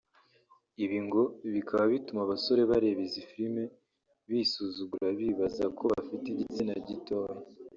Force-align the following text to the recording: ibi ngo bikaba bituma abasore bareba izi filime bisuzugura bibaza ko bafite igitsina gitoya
ibi 0.83 0.99
ngo 1.05 1.21
bikaba 1.53 1.85
bituma 1.93 2.21
abasore 2.23 2.61
bareba 2.71 3.01
izi 3.07 3.21
filime 3.29 3.63
bisuzugura 4.29 5.07
bibaza 5.19 5.63
ko 5.77 5.83
bafite 5.91 6.25
igitsina 6.29 6.73
gitoya 6.87 7.35